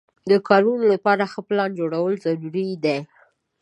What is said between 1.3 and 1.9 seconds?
ښه پلان